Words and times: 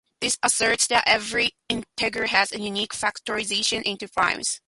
This 0.19 0.35
asserts 0.41 0.87
that 0.87 1.03
every 1.05 1.51
integer 1.69 2.25
has 2.25 2.51
a 2.51 2.59
unique 2.59 2.91
factorization 2.93 3.83
into 3.83 4.07
primes. 4.07 4.59